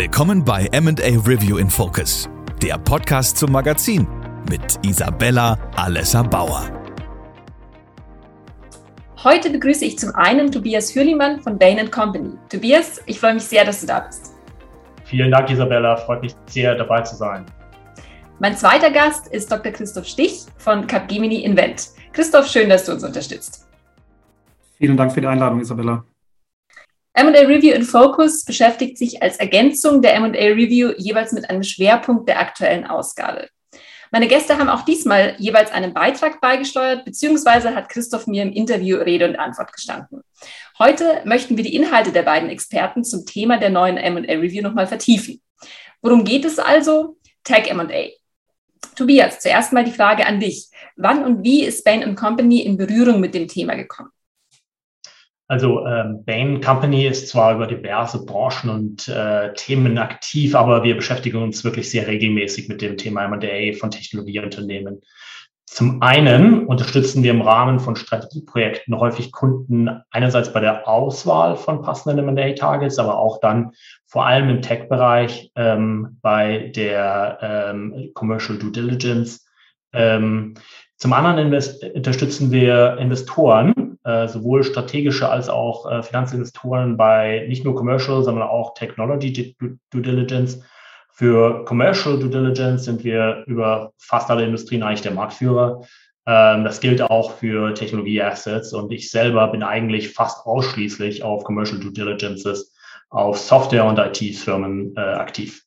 [0.00, 0.92] Willkommen bei MA
[1.26, 2.26] Review in Focus,
[2.62, 4.08] der Podcast zum Magazin
[4.48, 6.70] mit Isabella Alessa Bauer.
[9.22, 12.30] Heute begrüße ich zum einen Tobias Hürlimann von Bain Company.
[12.48, 14.32] Tobias, ich freue mich sehr, dass du da bist.
[15.04, 15.98] Vielen Dank, Isabella.
[15.98, 17.44] Freut mich sehr, dabei zu sein.
[18.38, 19.70] Mein zweiter Gast ist Dr.
[19.70, 21.88] Christoph Stich von Capgemini Invent.
[22.14, 23.68] Christoph, schön, dass du uns unterstützt.
[24.78, 26.02] Vielen Dank für die Einladung, Isabella.
[27.12, 32.28] M&A Review in Focus beschäftigt sich als Ergänzung der M&A Review jeweils mit einem Schwerpunkt
[32.28, 33.48] der aktuellen Ausgabe.
[34.12, 38.98] Meine Gäste haben auch diesmal jeweils einen Beitrag beigesteuert, beziehungsweise hat Christoph mir im Interview
[38.98, 40.22] Rede und Antwort gestanden.
[40.78, 44.86] Heute möchten wir die Inhalte der beiden Experten zum Thema der neuen M&A Review nochmal
[44.86, 45.40] vertiefen.
[46.02, 47.18] Worum geht es also?
[47.44, 48.08] Tag M&A.
[48.96, 50.68] Tobias, zuerst mal die Frage an dich.
[50.96, 54.10] Wann und wie ist Bain Company in Berührung mit dem Thema gekommen?
[55.50, 60.94] Also ähm, Bain Company ist zwar über diverse Branchen und äh, Themen aktiv, aber wir
[60.94, 65.00] beschäftigen uns wirklich sehr regelmäßig mit dem Thema M&A von Technologieunternehmen.
[65.66, 71.82] Zum einen unterstützen wir im Rahmen von Strategieprojekten häufig Kunden einerseits bei der Auswahl von
[71.82, 73.72] passenden M&A-Targets, aber auch dann
[74.06, 79.44] vor allem im Tech-Bereich ähm, bei der ähm, Commercial Due Diligence.
[79.92, 80.54] Ähm,
[80.96, 81.52] zum anderen
[81.92, 88.48] unterstützen wir Investoren äh, sowohl strategische als auch äh, Finanzinvestoren bei nicht nur Commercial, sondern
[88.48, 90.62] auch Technology Due Diligence.
[91.12, 95.82] Für Commercial Due Diligence sind wir über fast alle Industrien eigentlich der Marktführer.
[96.26, 101.80] Ähm, das gilt auch für Technologie-Assets und ich selber bin eigentlich fast ausschließlich auf Commercial
[101.80, 102.74] Due Diligences,
[103.10, 105.62] auf Software- und IT-Firmen äh, aktiv.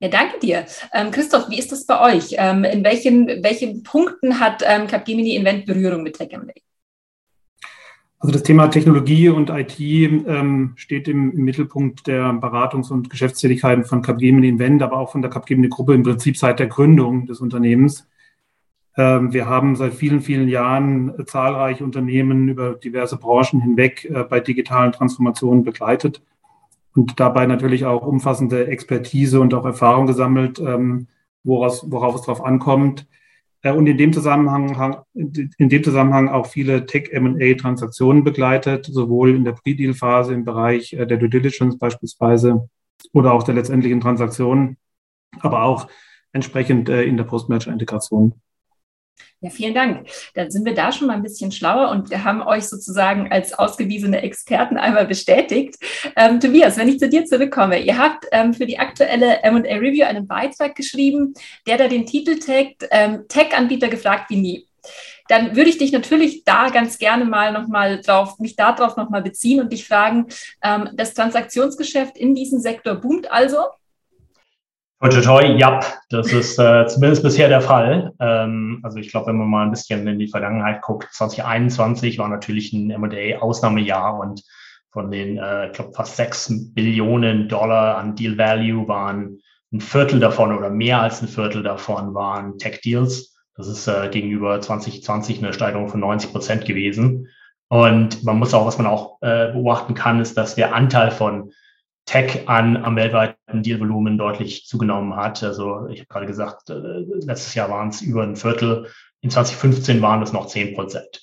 [0.00, 0.64] Ja, danke dir.
[0.92, 2.34] Ähm, Christoph, wie ist das bei euch?
[2.36, 6.52] Ähm, in welchen, welchen Punkten hat ähm, Capgemini Invent Berührung mit Tech M&A?
[8.20, 13.84] Also das Thema Technologie und IT ähm, steht im, im, Mittelpunkt der Beratungs- und Geschäftstätigkeiten
[13.84, 17.40] von Capgemini Invent, aber auch von der Capgemini Gruppe im Prinzip seit der Gründung des
[17.40, 18.08] Unternehmens.
[18.96, 24.40] Ähm, wir haben seit vielen, vielen Jahren zahlreiche Unternehmen über diverse Branchen hinweg äh, bei
[24.40, 26.20] digitalen Transformationen begleitet
[26.96, 31.06] und dabei natürlich auch umfassende Expertise und auch Erfahrung gesammelt, ähm,
[31.44, 33.04] woraus, worauf es drauf ankommt äh,
[33.64, 40.32] und in dem Zusammenhang, in dem Zusammenhang auch viele Tech-M&A-Transaktionen begleitet, sowohl in der Pre-Deal-Phase
[40.32, 42.68] im Bereich äh, der Due Diligence beispielsweise
[43.12, 44.76] oder auch der letztendlichen Transaktionen,
[45.40, 45.88] aber auch
[46.32, 48.34] entsprechend äh, in der Post-Merger-Integration.
[49.40, 50.08] Ja, vielen Dank.
[50.34, 53.52] Dann sind wir da schon mal ein bisschen schlauer und wir haben euch sozusagen als
[53.52, 55.76] ausgewiesene Experten einmal bestätigt.
[56.16, 60.04] Ähm, Tobias, wenn ich zu dir zurückkomme, ihr habt ähm, für die aktuelle M&A Review
[60.06, 61.34] einen Beitrag geschrieben,
[61.68, 64.68] der da den Titel trägt, ähm, Tech-Anbieter gefragt wie nie.
[65.28, 69.60] Dann würde ich dich natürlich da ganz gerne mal nochmal drauf, mich darauf nochmal beziehen
[69.60, 70.26] und dich fragen,
[70.62, 73.58] ähm, das Transaktionsgeschäft in diesem Sektor boomt also?
[75.00, 75.78] Toi, toi, toi, ja,
[76.10, 78.12] das ist äh, zumindest bisher der Fall.
[78.18, 82.28] Ähm, also ich glaube, wenn man mal ein bisschen in die Vergangenheit guckt, 2021 war
[82.28, 84.42] natürlich ein M&A-Ausnahmejahr und
[84.90, 89.38] von den, äh, ich glaube, fast sechs Billionen Dollar an Deal Value waren
[89.72, 93.36] ein Viertel davon oder mehr als ein Viertel davon waren Tech-Deals.
[93.54, 97.28] Das ist äh, gegenüber 2020 eine Steigerung von 90 Prozent gewesen.
[97.68, 101.52] Und man muss auch, was man auch äh, beobachten kann, ist, dass der Anteil von
[102.04, 105.42] Tech an am weltweiten Dealvolumen deutlich zugenommen hat.
[105.42, 106.74] Also ich habe gerade gesagt, äh,
[107.24, 108.86] letztes Jahr waren es über ein Viertel.
[109.20, 111.22] In 2015 waren es noch zehn Prozent.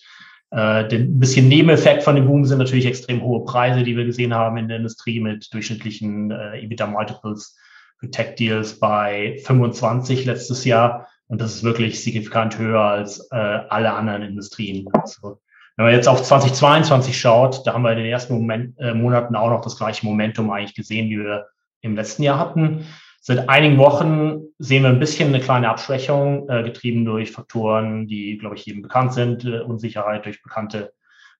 [0.51, 4.33] Äh, ein bisschen Nebeneffekt von dem Boom sind natürlich extrem hohe Preise, die wir gesehen
[4.33, 7.57] haben in der Industrie mit durchschnittlichen äh, EBITDA-Multiples
[7.99, 11.07] für Tech-Deals bei 25 letztes Jahr.
[11.27, 14.87] Und das ist wirklich signifikant höher als äh, alle anderen Industrien.
[14.93, 15.39] Also
[15.75, 19.35] wenn man jetzt auf 2022 schaut, da haben wir in den ersten Moment, äh, Monaten
[19.35, 21.47] auch noch das gleiche Momentum eigentlich gesehen, wie wir
[21.85, 22.85] im letzten Jahr hatten.
[23.21, 28.37] Seit einigen Wochen sehen wir ein bisschen eine kleine Abschwächung, äh, getrieben durch Faktoren, die,
[28.37, 29.45] glaube ich, jedem bekannt sind.
[29.45, 30.93] Äh, Unsicherheit durch bekannte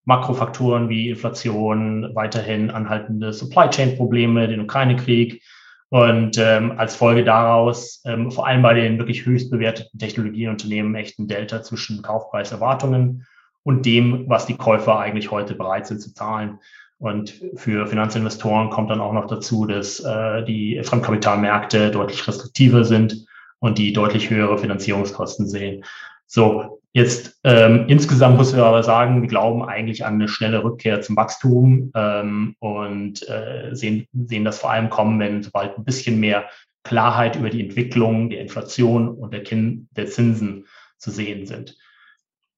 [0.06, 5.44] Makrofaktoren wie Inflation, weiterhin anhaltende Supply Chain Probleme, den Ukraine-Krieg.
[5.90, 11.28] Und ähm, als Folge daraus, ähm, vor allem bei den wirklich höchst bewerteten Technologieunternehmen, echten
[11.28, 13.28] Delta zwischen Kaufpreiserwartungen
[13.64, 16.60] und dem, was die Käufer eigentlich heute bereit sind zu zahlen.
[16.98, 23.26] Und für Finanzinvestoren kommt dann auch noch dazu, dass äh, die Fremdkapitalmärkte deutlich restriktiver sind
[23.60, 25.84] und die deutlich höhere Finanzierungskosten sehen.
[26.26, 31.02] So, jetzt ähm, insgesamt müssen wir aber sagen, wir glauben eigentlich an eine schnelle Rückkehr
[31.02, 36.20] zum Wachstum ähm, und äh, sehen, sehen das vor allem kommen, wenn sobald ein bisschen
[36.20, 36.46] mehr
[36.84, 40.66] Klarheit über die Entwicklung der Inflation und der, Kin der Zinsen
[40.98, 41.78] zu sehen sind.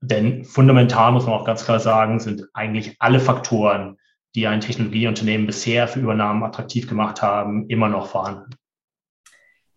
[0.01, 3.97] Denn fundamental muss man auch ganz klar sagen, sind eigentlich alle Faktoren,
[4.35, 8.51] die ein Technologieunternehmen bisher für Übernahmen attraktiv gemacht haben, immer noch vorhanden.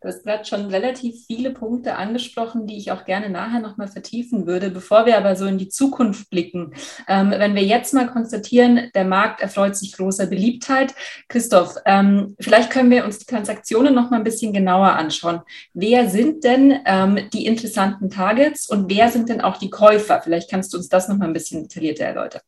[0.03, 4.47] Du hast gerade schon relativ viele Punkte angesprochen, die ich auch gerne nachher nochmal vertiefen
[4.47, 4.71] würde.
[4.71, 6.73] Bevor wir aber so in die Zukunft blicken,
[7.07, 10.95] ähm, wenn wir jetzt mal konstatieren, der Markt erfreut sich großer Beliebtheit.
[11.29, 15.41] Christoph, ähm, vielleicht können wir uns die Transaktionen nochmal ein bisschen genauer anschauen.
[15.75, 20.23] Wer sind denn ähm, die interessanten Targets und wer sind denn auch die Käufer?
[20.23, 22.41] Vielleicht kannst du uns das nochmal ein bisschen detaillierter erläutern.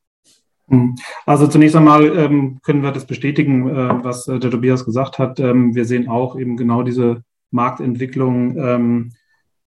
[0.73, 0.97] Hm.
[1.27, 5.39] Also zunächst einmal ähm, können wir das bestätigen, äh, was äh, der Tobias gesagt hat.
[5.39, 9.13] Ähm, wir sehen auch eben genau diese Marktentwicklung ähm,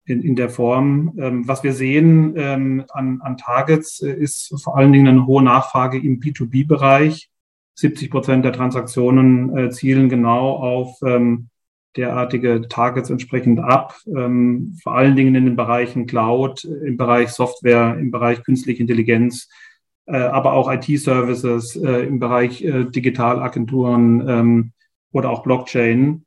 [0.06, 1.12] in, in der Form.
[1.18, 5.42] Ähm, was wir sehen ähm, an, an Targets äh, ist vor allen Dingen eine hohe
[5.42, 7.28] Nachfrage im B2B-Bereich.
[7.74, 11.50] 70 Prozent der Transaktionen äh, zielen genau auf ähm,
[11.94, 18.10] derartige Targets entsprechend ab, vor allen Dingen in den Bereichen Cloud, im Bereich Software, im
[18.10, 19.65] Bereich künstliche Intelligenz, äh,
[20.12, 24.72] aber auch IT-Services, äh, im Bereich äh, Digitalagenturen ähm,
[25.12, 26.26] oder auch Blockchain.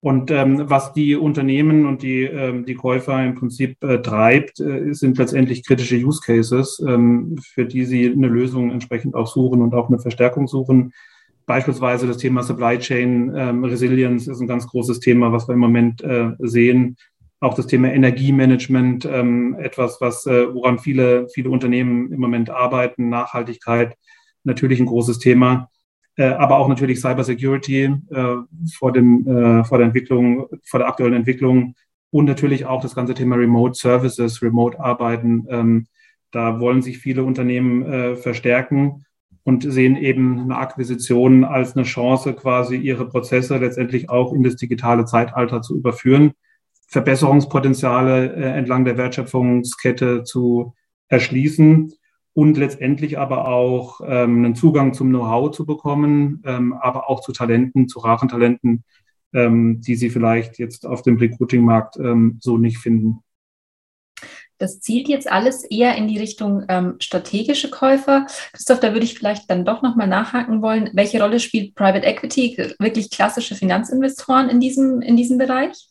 [0.00, 4.92] Und ähm, was die Unternehmen und die, ähm, die Käufer im Prinzip äh, treibt, äh,
[4.92, 9.74] sind letztendlich kritische Use Cases, ähm, für die sie eine Lösung entsprechend auch suchen und
[9.74, 10.92] auch eine Verstärkung suchen.
[11.46, 15.60] Beispielsweise das Thema Supply Chain ähm, Resilience ist ein ganz großes Thema, was wir im
[15.60, 16.96] Moment äh, sehen.
[17.40, 23.08] Auch das Thema Energiemanagement, ähm, etwas, was, äh, woran viele, viele Unternehmen im Moment arbeiten.
[23.08, 23.96] Nachhaltigkeit,
[24.44, 25.68] natürlich ein großes Thema.
[26.16, 28.36] Äh, aber auch natürlich Cybersecurity äh,
[28.78, 31.74] vor, dem, äh, vor der Entwicklung, vor der aktuellen Entwicklung
[32.10, 35.46] und natürlich auch das ganze Thema Remote Services, Remote Arbeiten.
[35.50, 35.86] Ähm,
[36.30, 39.04] da wollen sich viele Unternehmen äh, verstärken
[39.44, 44.56] und sehen eben eine Akquisition als eine Chance, quasi ihre Prozesse letztendlich auch in das
[44.56, 46.32] digitale Zeitalter zu überführen,
[46.86, 50.74] Verbesserungspotenziale äh, entlang der Wertschöpfungskette zu
[51.08, 51.92] erschließen
[52.32, 57.32] und letztendlich aber auch ähm, einen Zugang zum Know-how zu bekommen, ähm, aber auch zu
[57.32, 58.84] Talenten, zu raren Talenten,
[59.32, 63.20] ähm, die sie vielleicht jetzt auf dem Recruiting-Markt ähm, so nicht finden.
[64.58, 68.26] Das zielt jetzt alles eher in die Richtung ähm, strategische Käufer.
[68.52, 70.90] Christoph, da würde ich vielleicht dann doch nochmal nachhaken wollen.
[70.94, 75.90] Welche Rolle spielt Private Equity, wirklich klassische Finanzinvestoren in diesem, in diesem Bereich?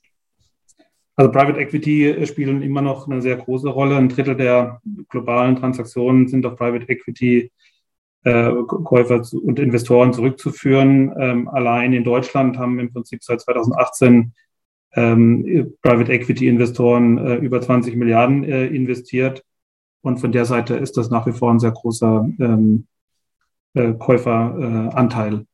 [1.15, 3.95] Also Private Equity äh, spielen immer noch eine sehr große Rolle.
[3.95, 7.51] Ein Drittel der globalen Transaktionen sind auf Private Equity
[8.23, 11.13] äh, Käufer und Investoren zurückzuführen.
[11.17, 14.33] Ähm, allein in Deutschland haben im Prinzip seit 2018
[14.95, 19.43] ähm, Private Equity Investoren äh, über 20 Milliarden äh, investiert.
[20.01, 22.87] Und von der Seite ist das nach wie vor ein sehr großer ähm,
[23.73, 25.45] äh, Käuferanteil.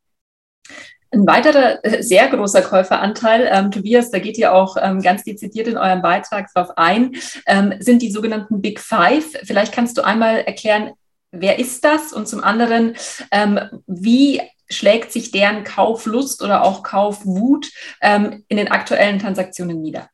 [1.14, 5.68] Ein weiterer äh, sehr großer Käuferanteil, ähm, Tobias, da geht ihr auch ähm, ganz dezidiert
[5.68, 7.16] in eurem Beitrag drauf ein,
[7.48, 9.26] ähm, sind die sogenannten Big Five.
[9.44, 10.92] Vielleicht kannst du einmal erklären,
[11.32, 12.96] wer ist das und zum anderen,
[13.32, 17.70] ähm, wie schlägt sich deren Kauflust oder auch Kaufwut
[18.02, 20.08] ähm, in den aktuellen Transaktionen nieder?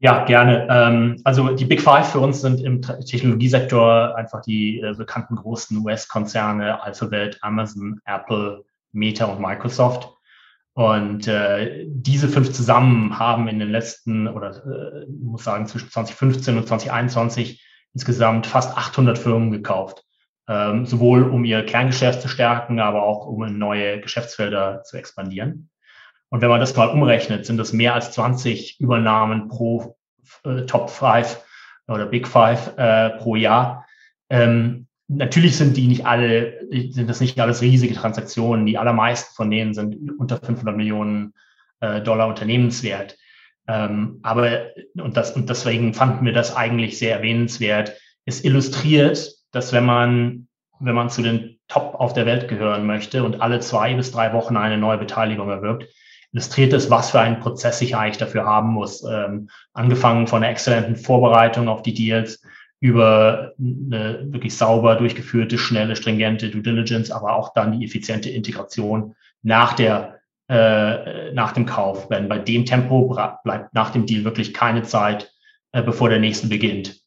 [0.00, 0.66] Ja, gerne.
[0.68, 5.78] Ähm, also die Big Five für uns sind im Technologiesektor einfach die äh, bekannten großen
[5.78, 8.64] US-Konzerne, Alphabet, Amazon, Apple,
[8.94, 10.10] Meta und Microsoft.
[10.72, 16.56] Und äh, diese fünf zusammen haben in den letzten, oder äh, muss sagen, zwischen 2015
[16.56, 20.02] und 2021 insgesamt fast 800 Firmen gekauft.
[20.48, 25.70] Ähm, sowohl um ihr Kerngeschäft zu stärken, aber auch um in neue Geschäftsfelder zu expandieren.
[26.28, 29.96] Und wenn man das mal umrechnet, sind das mehr als 20 Übernahmen pro
[30.44, 31.40] äh, Top 5
[31.86, 33.86] oder Big Five äh, pro Jahr.
[34.28, 38.64] Ähm, Natürlich sind die nicht alle, sind das nicht alles riesige Transaktionen.
[38.64, 41.34] Die allermeisten von denen sind unter 500 Millionen
[41.80, 43.16] äh, Dollar Unternehmenswert.
[43.66, 47.94] Ähm, aber, und das, und deswegen fanden wir das eigentlich sehr erwähnenswert.
[48.24, 50.48] Es illustriert, dass wenn man,
[50.80, 54.32] wenn man zu den Top auf der Welt gehören möchte und alle zwei bis drei
[54.32, 55.86] Wochen eine neue Beteiligung erwirbt,
[56.32, 59.02] illustriert es, was für einen Prozess ich eigentlich dafür haben muss.
[59.04, 62.42] Ähm, angefangen von der exzellenten Vorbereitung auf die Deals,
[62.84, 69.14] über eine wirklich sauber durchgeführte, schnelle, stringente Due Diligence, aber auch dann die effiziente Integration
[69.42, 72.10] nach der äh, nach dem Kauf.
[72.10, 75.32] Wenn bei dem Tempo bleibt nach dem Deal wirklich keine Zeit,
[75.72, 77.00] äh, bevor der nächste beginnt.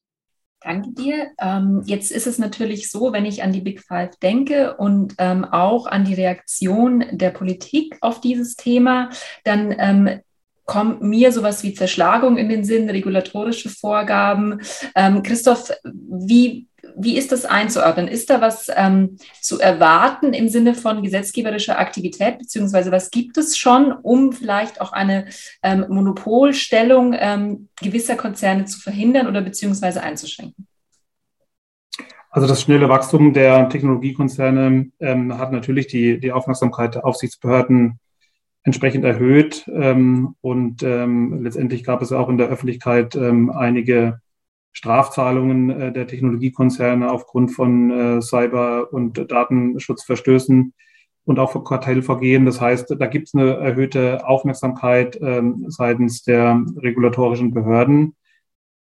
[0.61, 1.27] Danke dir.
[1.39, 5.45] Ähm, jetzt ist es natürlich so, wenn ich an die Big Five denke und ähm,
[5.45, 9.11] auch an die Reaktion der Politik auf dieses Thema,
[9.43, 10.21] dann ähm,
[10.67, 14.61] kommt mir sowas wie Zerschlagung in den Sinn, regulatorische Vorgaben.
[14.95, 18.09] Ähm, Christoph, wie, wie ist das einzuordnen?
[18.09, 23.57] Ist da was ähm, zu erwarten im Sinne von gesetzgeberischer Aktivität, beziehungsweise was gibt es
[23.57, 25.27] schon, um vielleicht auch eine
[25.63, 30.67] ähm, Monopolstellung ähm, gewisser Konzerne zu verhindern oder beziehungsweise einzuschränken?
[32.29, 37.99] Also das schnelle Wachstum der Technologiekonzerne ähm, hat natürlich die, die Aufmerksamkeit der Aufsichtsbehörden
[38.67, 39.65] entsprechend erhöht.
[39.73, 44.19] Ähm, und ähm, letztendlich gab es auch in der Öffentlichkeit ähm, einige
[44.73, 50.73] Strafzahlungen äh, der Technologiekonzerne aufgrund von äh, Cyber- und Datenschutzverstößen
[51.23, 52.45] und auch für Kartellvergehen.
[52.45, 58.15] Das heißt, da gibt es eine erhöhte Aufmerksamkeit ähm, seitens der regulatorischen Behörden.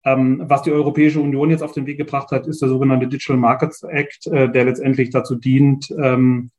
[0.05, 3.37] Ähm, was die Europäische Union jetzt auf den Weg gebracht hat, ist der sogenannte Digital
[3.37, 6.51] Markets Act, äh, der letztendlich dazu dient, ähm,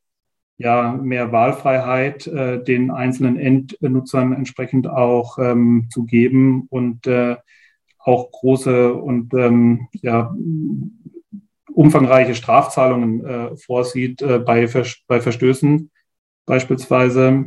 [0.62, 7.37] ja, mehr Wahlfreiheit äh, den einzelnen Endnutzern entsprechend auch ähm, zu geben und äh,
[7.99, 10.35] auch große und ähm, ja,
[11.73, 15.90] umfangreiche Strafzahlungen äh, vorsieht äh, bei, Vers bei Verstößen
[16.47, 17.47] beispielsweise.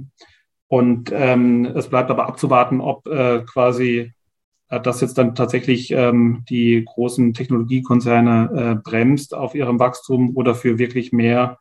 [0.68, 4.14] Und ähm, es bleibt aber abzuwarten, ob äh, quasi
[4.70, 10.54] äh, das jetzt dann tatsächlich ähm, die großen Technologiekonzerne äh, bremst auf ihrem Wachstum oder
[10.56, 11.60] für wirklich mehr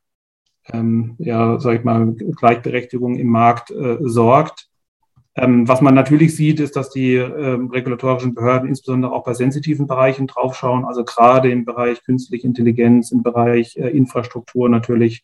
[0.73, 4.69] ähm, ja, sag ich mal, Gleichberechtigung im Markt äh, sorgt.
[5.37, 9.89] Ähm, was man natürlich sieht, ist, dass die ähm, regulatorischen Behörden insbesondere auch bei sensitiven
[9.89, 15.23] Bereichen draufschauen, also gerade im Bereich künstliche Intelligenz, im Bereich äh, Infrastruktur natürlich,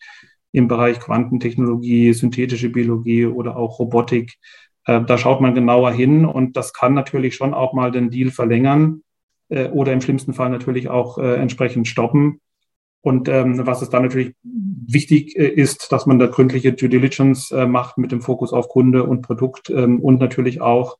[0.53, 4.37] im Bereich Quantentechnologie, synthetische Biologie oder auch Robotik.
[4.85, 8.33] Äh, da schaut man genauer hin und das kann natürlich schon auch mal den Deal
[8.33, 9.03] verlängern
[9.49, 12.41] äh, oder im schlimmsten Fall natürlich auch äh, entsprechend stoppen.
[13.03, 17.51] Und ähm, was es dann natürlich wichtig äh, ist, dass man da gründliche Due Diligence
[17.51, 20.99] äh, macht mit dem Fokus auf Kunde und Produkt ähm, und natürlich auch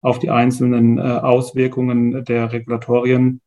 [0.00, 3.40] auf die einzelnen äh, Auswirkungen der Regulatorien,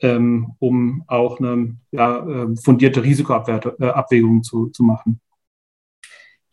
[0.00, 5.20] ähm, um auch eine ja, äh, fundierte Risikoabwägung äh, zu, zu machen.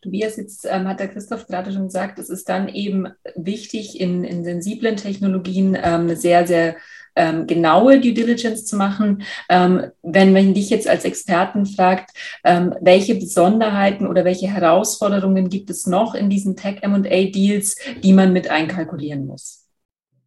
[0.00, 3.06] Tobias, jetzt ähm, hat der Christoph gerade schon gesagt, es ist dann eben
[3.36, 6.76] wichtig, in, in sensiblen Technologien ähm, sehr, sehr
[7.16, 9.22] ähm, genaue Due Diligence zu machen.
[9.48, 12.10] Ähm, wenn man dich jetzt als Experten fragt,
[12.44, 18.50] ähm, welche Besonderheiten oder welche Herausforderungen gibt es noch in diesen Tech-MA-Deals, die man mit
[18.50, 19.66] einkalkulieren muss?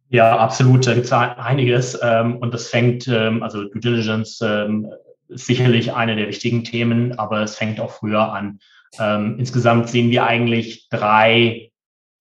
[0.08, 0.86] Ja, absolut.
[0.86, 1.98] Da gibt es einiges.
[2.02, 4.88] Ähm, und das fängt, ähm, also Due Diligence ähm,
[5.28, 8.60] ist sicherlich eine der wichtigen Themen, aber es fängt auch früher an.
[9.38, 11.72] insgesamt sehen wir eigentlich drei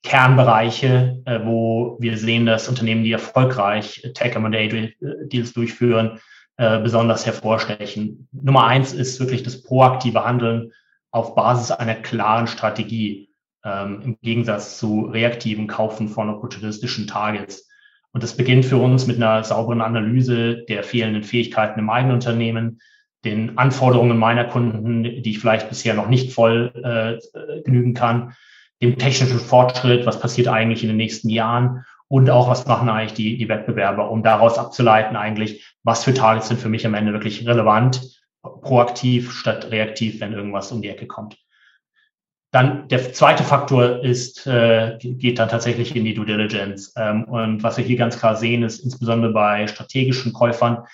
[0.05, 6.19] Kernbereiche, äh, wo wir sehen, dass Unternehmen, die erfolgreich Tech M&A-Deals durchführen,
[6.57, 8.29] äh, besonders hervorstechen.
[8.31, 10.71] Nummer eins ist wirklich das proaktive Handeln
[11.11, 13.29] auf Basis einer klaren Strategie
[13.65, 17.67] ähm, im Gegensatz zu reaktiven Kaufen von opportunistischen Targets.
[18.13, 22.79] Und das beginnt für uns mit einer sauberen Analyse der fehlenden Fähigkeiten im eigenen Unternehmen,
[23.25, 28.33] den Anforderungen meiner Kunden, die ich vielleicht bisher noch nicht voll äh, genügen kann,
[28.81, 33.13] dem technischen Fortschritt, was passiert eigentlich in den nächsten Jahren und auch, was machen eigentlich
[33.13, 37.13] die, die Wettbewerber, um daraus abzuleiten eigentlich, was für Targets sind für mich am Ende
[37.13, 41.37] wirklich relevant, proaktiv statt reaktiv, wenn irgendwas um die Ecke kommt.
[42.51, 46.93] Dann der zweite Faktor ist, äh, geht dann tatsächlich in die Due Diligence.
[46.95, 50.85] Ähm, und was wir hier ganz klar sehen, ist insbesondere bei strategischen Käufern,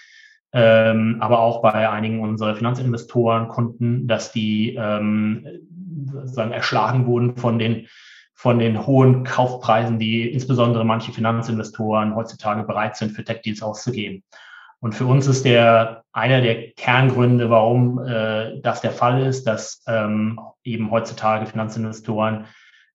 [0.53, 5.45] ähm, aber auch bei einigen unserer Finanzinvestoren, Kunden, dass die ähm,
[6.11, 7.87] sozusagen erschlagen wurden von den,
[8.33, 14.23] von den hohen Kaufpreisen, die insbesondere manche Finanzinvestoren heutzutage bereit sind, für Tech-Deals auszugeben.
[14.79, 19.83] Und für uns ist der einer der Kerngründe, warum äh, das der Fall ist, dass
[19.87, 22.47] ähm, eben heutzutage Finanzinvestoren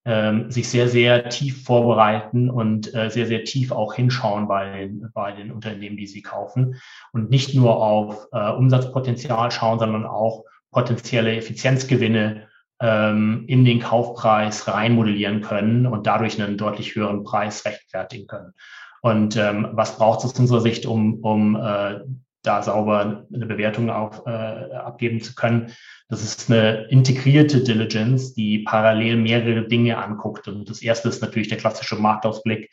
[0.05, 5.11] ähm, sich sehr, sehr tief vorbereiten und äh, sehr, sehr tief auch hinschauen bei den,
[5.15, 6.77] bei den Unternehmen, die sie kaufen
[7.13, 15.41] und nicht nur auf äh, Umsatzpotenzial schauen, sondern auch potenzielle Effizienzgewinne in den Kaufpreis reinmodellieren
[15.41, 18.53] können und dadurch einen deutlich höheren Preis rechtfertigen können.
[19.01, 22.01] Und ähm, was braucht es aus unserer Sicht, um, um äh,
[22.43, 25.73] da sauber eine Bewertung auf, äh, abgeben zu können?
[26.09, 30.49] Das ist eine integrierte Diligence, die parallel mehrere Dinge anguckt.
[30.49, 32.71] Und das erste ist natürlich der klassische Marktausblick,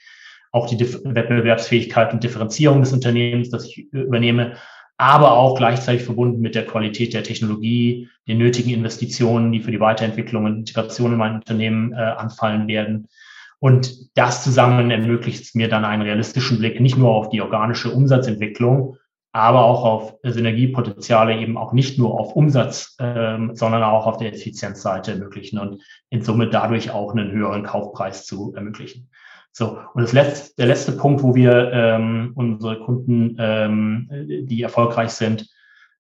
[0.52, 4.56] auch die Wettbewerbsfähigkeit und Differenzierung des Unternehmens, das ich übernehme,
[5.04, 9.82] aber auch gleichzeitig verbunden mit der Qualität der Technologie, den nötigen Investitionen, die für die
[9.82, 13.10] Weiterentwicklung und Integration in mein Unternehmen äh, anfallen werden.
[13.60, 17.92] Und das zusammen ermöglicht es mir dann einen realistischen Blick nicht nur auf die organische
[17.92, 18.96] Umsatzentwicklung,
[19.34, 24.32] aber auch auf Synergiepotenziale eben auch nicht nur auf Umsatz, ähm, sondern auch auf der
[24.32, 25.82] Effizienzseite ermöglichen und
[26.12, 29.10] in Summe dadurch auch einen höheren Kaufpreis zu ermöglichen.
[29.56, 35.12] So, und das letzte, der letzte Punkt, wo wir ähm, unsere Kunden, ähm, die erfolgreich
[35.12, 35.48] sind,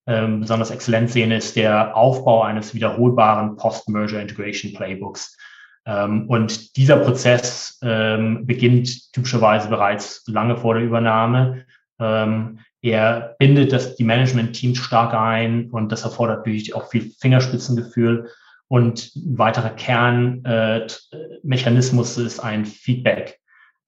[0.07, 5.37] ähm, besonders exzellent sehen, ist der Aufbau eines wiederholbaren Post-Merger Integration Playbooks.
[5.85, 11.63] Ähm, und dieser Prozess ähm, beginnt typischerweise bereits lange vor der Übernahme.
[11.99, 18.31] Ähm, er bindet das, die Management-Teams stark ein und das erfordert natürlich auch viel Fingerspitzengefühl.
[18.67, 22.65] Und ein weiterer Kernmechanismus äh, ist ein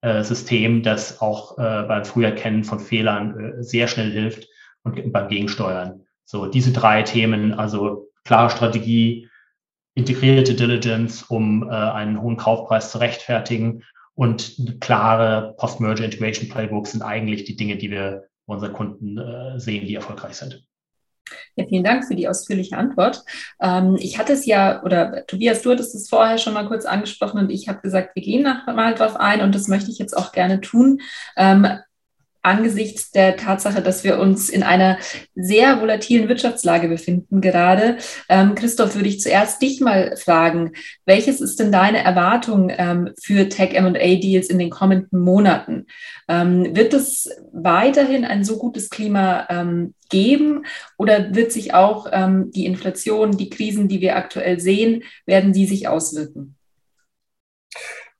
[0.02, 4.48] Feedback-System, das auch äh, beim Früherkennen von Fehlern äh, sehr schnell hilft
[4.82, 6.02] und beim Gegensteuern.
[6.24, 9.28] So, diese drei Themen, also klare Strategie,
[9.94, 13.82] integrierte Diligence, um äh, einen hohen Kaufpreis zu rechtfertigen
[14.14, 19.58] und klare Post-Merger Integration Playbooks sind eigentlich die Dinge, die wir bei unseren Kunden äh,
[19.58, 20.65] sehen, die erfolgreich sind.
[21.56, 23.24] Ja, vielen Dank für die ausführliche Antwort.
[23.60, 27.40] Ähm, ich hatte es ja, oder Tobias, du hattest es vorher schon mal kurz angesprochen
[27.40, 30.16] und ich habe gesagt, wir gehen nach mal drauf ein und das möchte ich jetzt
[30.16, 31.00] auch gerne tun.
[31.36, 31.66] Ähm,
[32.46, 34.98] angesichts der Tatsache, dass wir uns in einer
[35.34, 37.98] sehr volatilen Wirtschaftslage befinden gerade.
[38.28, 40.72] Ähm, Christoph, würde ich zuerst dich mal fragen,
[41.04, 45.86] welches ist denn deine Erwartung ähm, für Tech-MA-Deals in den kommenden Monaten?
[46.28, 50.64] Ähm, wird es weiterhin ein so gutes Klima ähm, geben
[50.96, 55.66] oder wird sich auch ähm, die Inflation, die Krisen, die wir aktuell sehen, werden die
[55.66, 56.55] sich auswirken?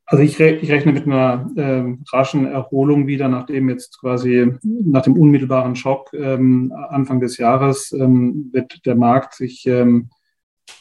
[0.08, 5.02] Also ich, re ich, rechne mit einer äh, raschen Erholung wieder, nachdem jetzt quasi nach
[5.02, 10.10] dem unmittelbaren Schock ähm, Anfang des Jahres ähm, wird der Markt sich ähm,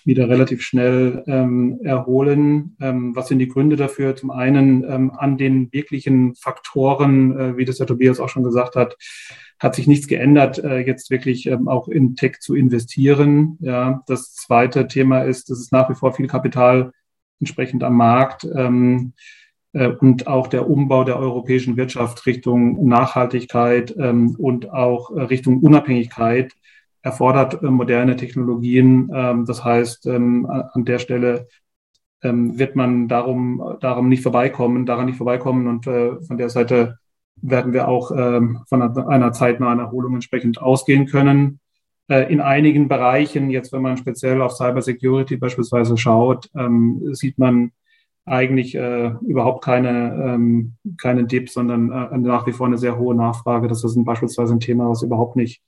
[0.03, 2.77] wieder relativ schnell ähm, erholen.
[2.79, 4.15] Ähm, was sind die Gründe dafür?
[4.15, 8.75] Zum einen ähm, an den wirklichen Faktoren, äh, wie das der Tobias auch schon gesagt
[8.75, 8.95] hat,
[9.59, 13.57] hat sich nichts geändert, äh, jetzt wirklich auch in Tech zu investieren.
[13.61, 16.91] Ja, das zweite Thema ist, dass es nach wie vor viel Kapital
[17.39, 19.13] entsprechend am Markt ähm,
[19.73, 25.61] äh, und auch der Umbau der europäischen Wirtschaft Richtung Nachhaltigkeit ähm, und auch äh, Richtung
[25.61, 26.53] Unabhängigkeit
[27.01, 29.11] erfordert äh, moderne Technologien.
[29.13, 31.47] Ähm, das heißt, ähm, an der Stelle
[32.23, 36.97] ähm, wird man darum, darum nicht vorbeikommen, daran nicht vorbeikommen und äh, von der Seite
[37.41, 41.59] werden wir auch ähm, von einer, einer zeitnahen Erholung entsprechend ausgehen können.
[42.07, 47.71] Äh, in einigen Bereichen, jetzt wenn man speziell auf Cybersecurity beispielsweise schaut, ähm, sieht man
[48.25, 53.15] eigentlich äh, überhaupt keine, ähm, keine Dip, sondern äh, nach wie vor eine sehr hohe
[53.15, 53.67] Nachfrage.
[53.67, 55.61] Das ist ein, beispielsweise ein Thema, was überhaupt nicht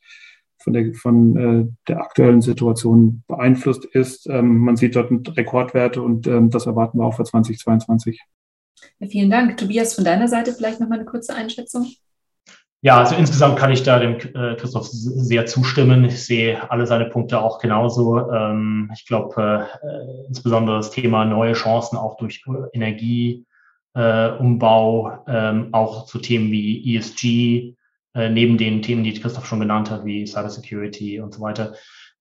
[0.59, 4.27] von der, von, äh, der aktuellen Situation beeinflusst ist.
[4.27, 8.21] Ähm, man sieht dort Rekordwerte und ähm, das erwarten wir auch für 2022.
[8.99, 9.57] Ja, vielen Dank.
[9.57, 11.87] Tobias, von deiner Seite vielleicht noch mal eine kurze Einschätzung.
[12.81, 16.05] Ja, also insgesamt kann ich da dem äh, Christoph sehr zustimmen.
[16.05, 18.31] Ich sehe alle seine Punkte auch genauso.
[18.31, 23.43] Ähm, ich glaube, äh, insbesondere das Thema neue Chancen auch durch Energieumbau,
[25.25, 27.75] äh, ähm, auch zu Themen wie ESG,
[28.13, 31.73] äh, neben den Themen, die Christoph schon genannt hat, wie Cybersecurity und so weiter,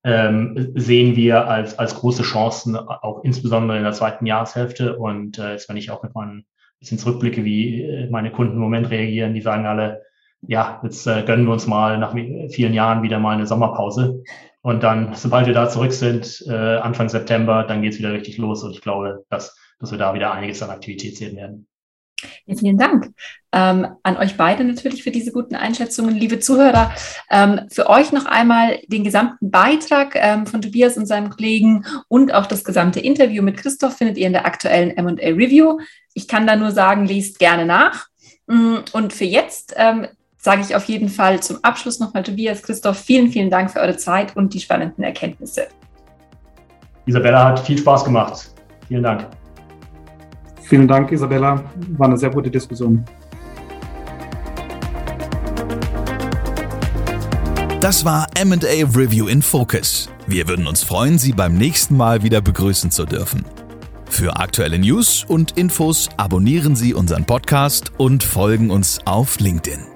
[0.05, 4.97] ähm, sehen wir als, als große Chancen, auch insbesondere in der zweiten Jahreshälfte.
[4.97, 6.47] Und äh, jetzt, wenn ich auch mit meinen
[6.79, 10.03] bisschen zurückblicke, wie äh, meine Kunden im Moment reagieren, die sagen alle,
[10.43, 14.23] ja, jetzt äh, gönnen wir uns mal nach vielen Jahren wieder mal eine Sommerpause.
[14.63, 18.65] Und dann, sobald wir da zurück sind, äh, Anfang September, dann geht's wieder richtig los.
[18.65, 21.69] Und ich glaube, dass, dass wir da wieder einiges an Aktivität sehen werden.
[22.47, 23.13] Ja, vielen Dank
[23.57, 26.15] ähm, an euch beide natürlich für diese guten Einschätzungen.
[26.15, 26.93] Liebe Zuhörer,
[27.31, 32.33] ähm, für euch noch einmal den gesamten Beitrag ähm, von Tobias und seinem Kollegen und
[32.33, 35.79] auch das gesamte Interview mit Christoph findet ihr in der aktuellen M&A Review.
[36.15, 38.07] Ich kann da nur sagen, liest gerne nach.
[38.47, 40.07] Mm, und für jetzt ähm,
[40.47, 43.97] sage ich auf jeden Fall zum Abschluss nochmal Tobias, Christoph, vielen, vielen Dank für eure
[43.97, 45.67] Zeit und die spannenden Erkenntnisse.
[47.05, 48.53] Isabella hat viel Spaß gemacht.
[48.87, 49.27] Vielen Dank.
[50.63, 51.65] Vielen Dank, Isabella.
[51.99, 53.05] War eine sehr gute Diskussion.
[57.81, 58.55] Das war MA
[58.95, 60.09] Review in Focus.
[60.29, 63.45] Wir würden uns freuen, Sie beim nächsten Mal wieder begrüßen zu dürfen.
[64.09, 69.96] Für aktuelle News und Infos abonnieren Sie unseren Podcast und folgen uns auf LinkedIn.